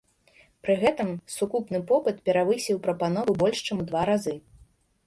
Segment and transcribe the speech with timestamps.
[0.63, 4.35] Пры гэтым сукупны попыт перавысіў прапанову больш чым у два разы.